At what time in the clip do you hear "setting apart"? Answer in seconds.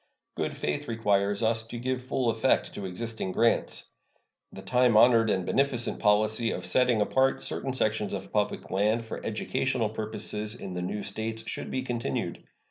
6.65-7.43